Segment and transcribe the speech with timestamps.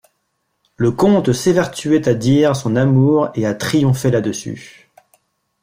[0.77, 4.89] Le comte s'évertuait à dire son amour, et à triompher là-dessus.